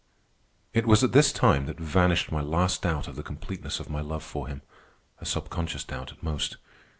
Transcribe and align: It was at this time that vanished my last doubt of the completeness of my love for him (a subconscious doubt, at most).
It 0.73 0.87
was 0.87 1.03
at 1.03 1.11
this 1.11 1.31
time 1.31 1.67
that 1.67 1.79
vanished 1.79 2.31
my 2.31 2.41
last 2.41 2.81
doubt 2.81 3.07
of 3.07 3.15
the 3.15 3.21
completeness 3.21 3.79
of 3.79 3.87
my 3.91 4.01
love 4.01 4.23
for 4.23 4.47
him 4.47 4.63
(a 5.19 5.27
subconscious 5.27 5.83
doubt, 5.83 6.11
at 6.11 6.23
most). 6.23 6.57